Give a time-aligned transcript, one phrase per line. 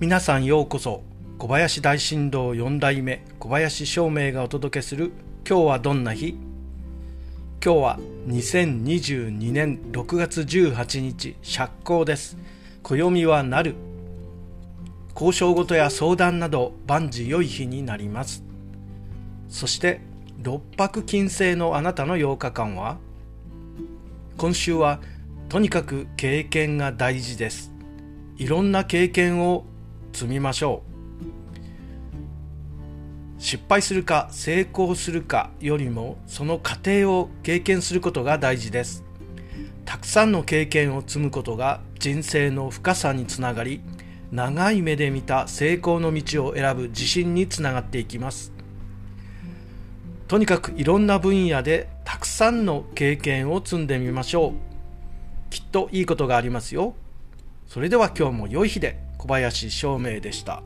[0.00, 1.02] 皆さんようこそ
[1.38, 5.10] 小林大震動4代目小林照明がお届けする
[5.44, 6.38] 今日はどんな日？
[7.60, 12.38] 今日は2022年6月18日釈光です。
[12.84, 13.74] 暦はなる。
[15.14, 18.44] 交渉事や相談など万事良い日になります。
[19.48, 20.00] そして
[20.40, 22.98] 六白金星のあなたの8日間は？
[24.36, 25.00] 今週は
[25.48, 27.72] とにかく経験が大事です。
[28.36, 29.64] いろんな経験を
[30.18, 30.82] 積みましょ
[33.38, 33.40] う。
[33.40, 39.04] 失敗するか成功するかよりもその過程を経験することが大事です。
[39.84, 43.80] たくさんの経験を積むことが人生の深さにつながり
[44.32, 48.52] 長い目で見た成功の道を選ぶ自信につながっていきます。
[50.26, 54.52] とにかくいろんな分野でたくさんの経験を積んでみましょう。
[55.50, 56.96] きっといいことがありますよ。
[57.68, 59.07] それでは今日も良い日で。
[59.18, 60.62] 小林照明でした。